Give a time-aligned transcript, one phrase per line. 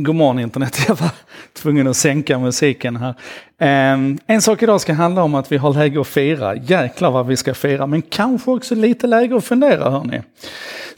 [0.00, 1.10] God morgon internet, jag var
[1.52, 3.14] tvungen att sänka musiken här.
[3.58, 6.54] Ehm, en sak idag ska handla om att vi har läge att fira.
[6.56, 10.22] Jäklar vad vi ska fira, men kanske också lite läge att fundera hörni.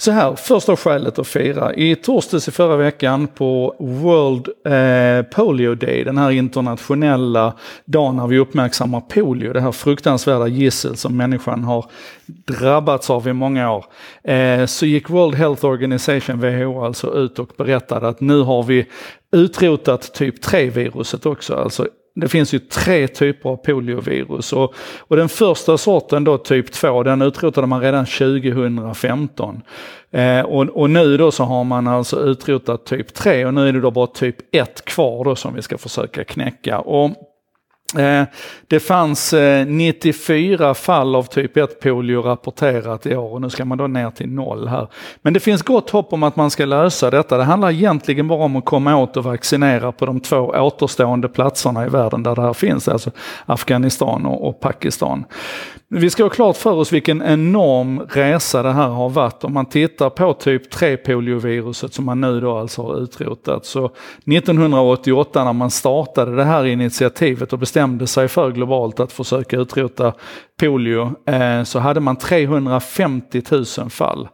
[0.00, 1.74] Så här, första skälet att fira.
[1.74, 8.26] I torsdags i förra veckan på World eh, Polio Day, den här internationella dagen när
[8.26, 11.84] vi uppmärksammar polio, det här fruktansvärda gissel som människan har
[12.26, 13.84] drabbats av i många år.
[14.24, 18.86] Eh, så gick World Health Organization, WHO, alltså ut och berättade att nu har vi
[19.32, 25.28] utrotat typ 3-viruset också, alltså det finns ju tre typer av poliovirus och, och den
[25.28, 29.62] första sorten då typ 2 den utrotade man redan 2015.
[30.10, 33.72] Eh, och, och, nu då så har man alltså utrotat typ 3 och nu är
[33.72, 36.78] det då bara typ 1 kvar då som vi ska försöka knäcka.
[36.78, 37.29] Och
[37.98, 38.22] Eh,
[38.66, 43.64] det fanns eh, 94 fall av typ 1 polio rapporterat i år och nu ska
[43.64, 44.88] man då ner till noll här.
[45.22, 47.36] Men det finns gott hopp om att man ska lösa detta.
[47.36, 51.86] Det handlar egentligen bara om att komma åt och vaccinera på de två återstående platserna
[51.86, 53.10] i världen där det här finns, alltså
[53.46, 55.24] Afghanistan och Pakistan.
[55.92, 59.44] Vi ska ha klart för oss vilken enorm resa det här har varit.
[59.44, 63.66] Om man tittar på typ 3-polioviruset som man nu då alltså har utrotat.
[63.66, 63.90] Så
[64.26, 69.56] 1988 när man startade det här initiativet och bestämde bestämde sig för globalt att försöka
[69.56, 70.12] utrota
[70.60, 74.28] polio eh, så hade man 350 000 fall.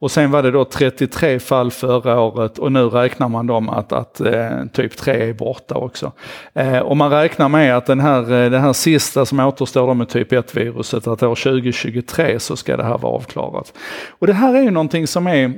[0.00, 3.92] Och sen var det då 33 fall förra året och nu räknar man dem att,
[3.92, 6.12] att eh, typ 3 är borta också.
[6.54, 10.08] Eh, och man räknar med att den här, eh, det här sista som återstår med
[10.08, 13.72] typ 1-viruset, att år 2023 så ska det här vara avklarat.
[14.18, 15.52] Och det här är ju någonting som är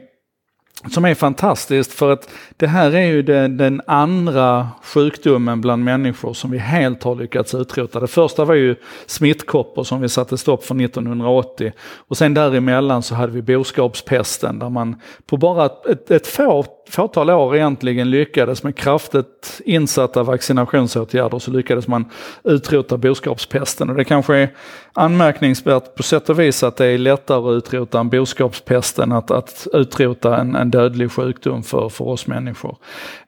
[0.90, 6.34] som är fantastiskt för att det här är ju den, den, andra sjukdomen bland människor
[6.34, 8.00] som vi helt har lyckats utrota.
[8.00, 11.72] Det första var ju smittkoppor som vi satte stopp för 1980
[12.08, 14.96] och sen däremellan så hade vi boskapspesten där man
[15.26, 21.88] på bara ett, ett få, fåtal år egentligen lyckades med kraftigt insatta vaccinationsåtgärder så lyckades
[21.88, 22.10] man
[22.44, 24.54] utrota boskapspesten och det kanske är
[24.92, 29.30] anmärkningsvärt på sätt och vis att det är lättare att utrota en boskapspest än att,
[29.30, 32.76] att utrota en, en dödlig sjukdom för, för oss människor.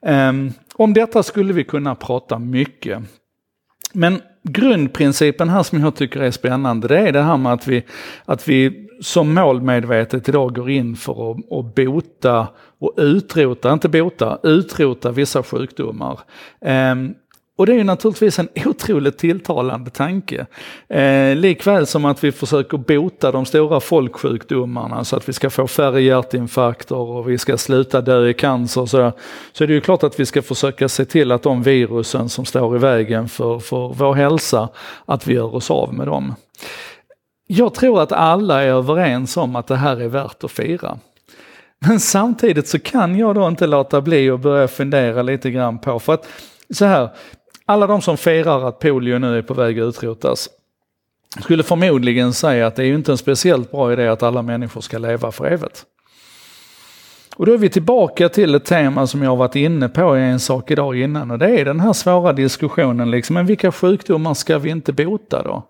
[0.01, 2.99] Um, om detta skulle vi kunna prata mycket.
[3.93, 7.83] Men grundprincipen här som jag tycker är spännande det är det här med att vi,
[8.25, 12.47] att vi som målmedvetet idag går in för att, att bota
[12.79, 16.19] och utrota, inte bota, utrota vissa sjukdomar.
[16.61, 17.13] Ehm,
[17.57, 20.45] och det är ju naturligtvis en otroligt tilltalande tanke.
[20.87, 25.67] Eh, likväl som att vi försöker bota de stora folksjukdomarna så att vi ska få
[25.67, 28.81] färre hjärtinfarkter och vi ska sluta dö i cancer.
[28.81, 29.11] och Så,
[29.51, 32.45] så är det ju klart att vi ska försöka se till att de virusen som
[32.45, 34.69] står i vägen för, för vår hälsa,
[35.05, 36.35] att vi gör oss av med dem.
[37.47, 40.97] Jag tror att alla är överens om att det här är värt att fira.
[41.79, 45.99] Men samtidigt så kan jag då inte låta bli att börja fundera lite grann på,
[45.99, 46.27] för att
[46.69, 47.09] så här,
[47.69, 50.49] alla de som firar att polio nu är på väg att utrotas
[51.41, 54.81] skulle förmodligen säga att det är ju inte en speciellt bra idé att alla människor
[54.81, 55.85] ska leva för evigt.
[57.35, 60.21] Och då är vi tillbaka till ett tema som jag har varit inne på i
[60.21, 64.33] en sak idag innan och det är den här svåra diskussionen liksom, men vilka sjukdomar
[64.33, 65.63] ska vi inte bota då?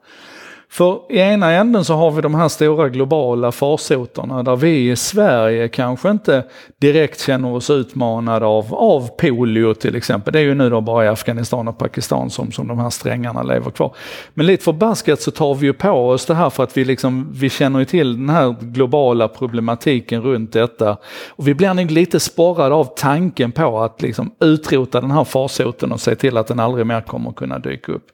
[0.69, 4.95] För i ena änden så har vi de här stora globala farsoterna där vi i
[4.95, 6.43] Sverige kanske inte
[6.81, 10.33] direkt känner oss utmanade av, av polio till exempel.
[10.33, 13.43] Det är ju nu då bara i Afghanistan och Pakistan som, som de här strängarna
[13.43, 13.95] lever kvar.
[14.33, 17.29] Men lite förbaskat så tar vi ju på oss det här för att vi, liksom,
[17.33, 20.97] vi känner ju till den här globala problematiken runt detta.
[21.29, 25.91] Och vi blir nog lite sporrade av tanken på att liksom utrota den här farsoten
[25.91, 28.07] och se till att den aldrig mer kommer kunna dyka upp.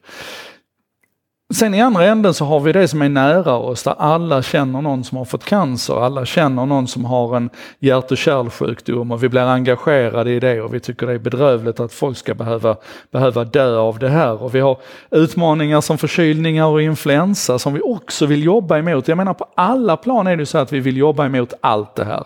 [1.54, 4.82] Sen i andra änden så har vi det som är nära oss, där alla känner
[4.82, 7.50] någon som har fått cancer, alla känner någon som har en
[7.80, 11.80] hjärt och kärlsjukdom och vi blir engagerade i det och vi tycker det är bedrövligt
[11.80, 12.76] att folk ska behöva,
[13.12, 14.44] behöva dö av det här.
[14.44, 14.78] Och vi har
[15.12, 19.08] utmaningar som förkylningar och influensa som vi också vill jobba emot.
[19.08, 22.06] Jag menar på alla plan är det så att vi vill jobba emot allt det
[22.06, 22.24] här.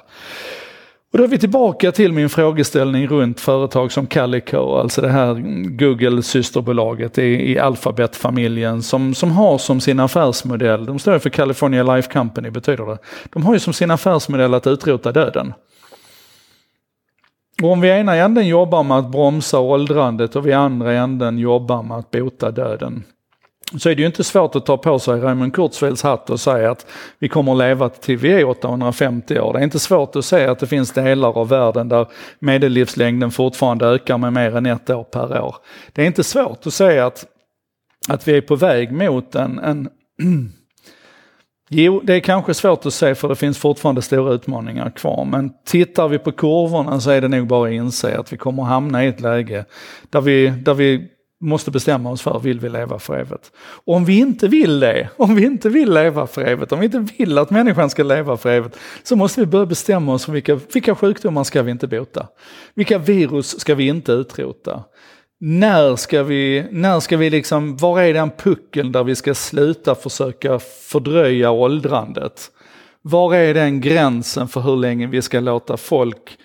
[1.11, 5.33] Och då är vi tillbaka till min frågeställning runt företag som Calico, alltså det här
[5.77, 12.13] Google-systerbolaget i, i Alphabet-familjen som, som har som sin affärsmodell, de står för California Life
[12.13, 12.97] Company betyder det,
[13.33, 15.53] de har ju som sin affärsmodell att utrota döden.
[17.63, 20.93] Och om vi i ena änden jobbar med att bromsa åldrandet och vi i andra
[20.93, 23.03] änden jobbar med att bota döden,
[23.75, 26.71] så är det ju inte svårt att ta på sig Raymond Kurzweils hatt och säga
[26.71, 26.87] att
[27.19, 29.53] vi kommer att leva till vi är 850 år.
[29.53, 32.07] Det är inte svårt att se att det finns delar av världen där
[32.39, 35.55] medellivslängden fortfarande ökar med mer än ett år per år.
[35.93, 37.25] Det är inte svårt att säga att,
[38.09, 39.89] att vi är på väg mot en, en
[41.69, 45.25] Jo, det är kanske svårt att se för det finns fortfarande stora utmaningar kvar.
[45.25, 48.63] Men tittar vi på kurvorna så är det nog bara att inse att vi kommer
[48.63, 49.65] att hamna i ett läge
[50.09, 51.07] där vi, där vi
[51.41, 53.51] måste bestämma oss för, vill vi leva för evigt?
[53.57, 56.85] Och om vi inte vill det, om vi inte vill leva för evigt, om vi
[56.85, 60.31] inte vill att människan ska leva för evigt, så måste vi börja bestämma oss för
[60.31, 62.27] vilka, vilka sjukdomar ska vi inte bota?
[62.75, 64.83] Vilka virus ska vi inte utrota?
[65.39, 69.95] När ska vi, när ska vi liksom, var är den puckeln där vi ska sluta
[69.95, 72.51] försöka fördröja åldrandet?
[73.01, 76.37] Var är den gränsen för hur länge vi ska låta folk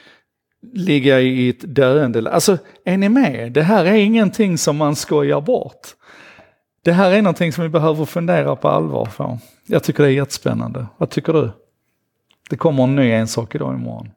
[0.72, 2.30] ligga i ett döende.
[2.30, 3.52] Alltså, är ni med?
[3.52, 5.88] Det här är ingenting som man skojar bort.
[6.84, 9.38] Det här är någonting som vi behöver fundera på allvar för.
[9.66, 10.86] Jag tycker det är jättespännande.
[10.96, 11.50] Vad tycker du?
[12.50, 14.10] Det kommer en ny en sak idag imorgon.